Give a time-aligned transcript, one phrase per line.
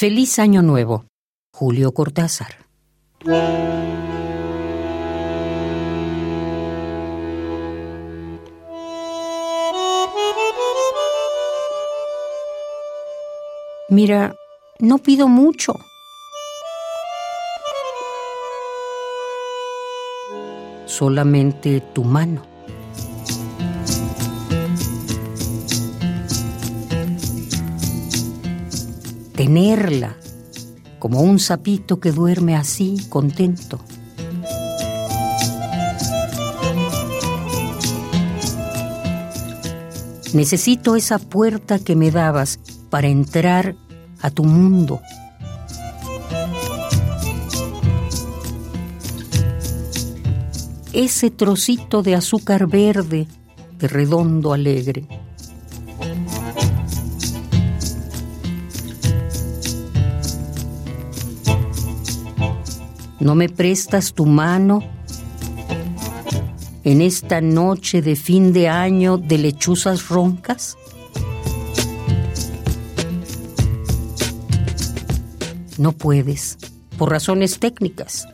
[0.00, 1.04] Feliz Año Nuevo,
[1.52, 2.56] Julio Cortázar.
[13.90, 14.34] Mira,
[14.78, 15.74] no pido mucho.
[20.86, 22.49] Solamente tu mano.
[29.40, 30.18] Tenerla
[30.98, 33.80] como un sapito que duerme así, contento.
[40.34, 42.60] Necesito esa puerta que me dabas
[42.90, 43.76] para entrar
[44.20, 45.00] a tu mundo.
[50.92, 53.26] Ese trocito de azúcar verde
[53.78, 55.08] de redondo alegre.
[63.20, 64.82] ¿No me prestas tu mano
[66.84, 70.78] en esta noche de fin de año de lechuzas roncas?
[75.76, 76.56] No puedes,
[76.96, 78.26] por razones técnicas.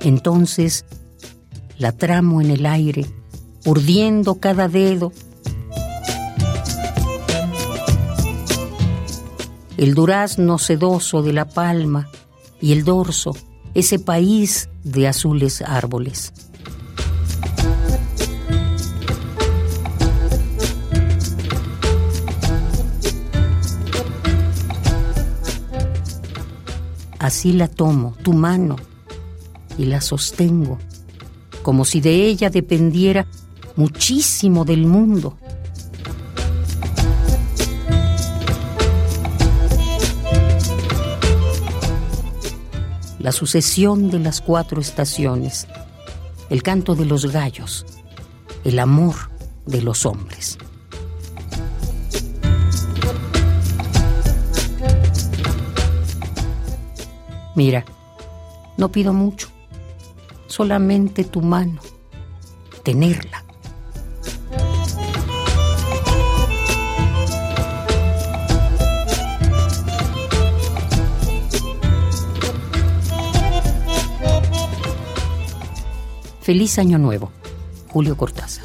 [0.00, 0.86] Entonces
[1.76, 3.04] la tramo en el aire,
[3.66, 5.12] urdiendo cada dedo
[9.78, 12.08] el durazno sedoso de la palma
[12.60, 13.36] y el dorso,
[13.74, 16.32] ese país de azules árboles.
[27.20, 28.76] Así la tomo, tu mano,
[29.76, 30.78] y la sostengo,
[31.62, 33.28] como si de ella dependiera
[33.76, 35.36] muchísimo del mundo.
[43.18, 45.66] La sucesión de las cuatro estaciones,
[46.50, 47.84] el canto de los gallos,
[48.64, 49.14] el amor
[49.66, 50.58] de los hombres.
[57.54, 57.84] Mira,
[58.76, 59.48] no pido mucho,
[60.46, 61.80] solamente tu mano,
[62.84, 63.47] tenerla
[76.48, 77.30] Feliz Año Nuevo.
[77.88, 78.64] Julio Cortázar.